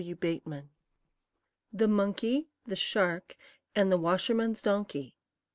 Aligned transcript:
THE 1.71 1.87
MONKEY, 1.87 2.49
THE 2.65 2.75
SHARK, 2.75 3.37
AND 3.75 3.91
THE 3.91 3.99
WASHERMAN'S 3.99 4.63
DONKEY. 4.63 5.15